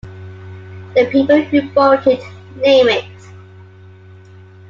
The 0.95 1.07
people 1.11 1.39
who 1.43 1.69
bolt 1.73 2.07
it, 2.07 2.23
name 2.55 2.87
it. 2.89 3.05